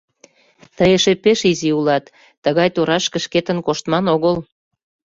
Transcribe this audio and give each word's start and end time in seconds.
—Тый 0.75 0.91
эше 0.97 1.13
пеш 1.23 1.39
изи 1.51 1.69
улат, 1.79 2.05
тыгай 2.43 2.69
торашке 2.75 3.17
шкетын 3.25 3.57
коштман 3.67 4.05
огыл. 4.15 4.35